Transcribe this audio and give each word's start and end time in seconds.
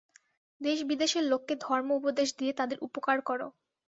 দেশ-বিদেশের 0.61 1.23
লোককে 1.23 1.53
ধর্ম 1.61 1.89
উপদেশ 1.91 2.29
দিয়ে 2.37 2.53
তাদের 2.53 2.77
উপকার 2.81 3.17
কর। 3.21 3.39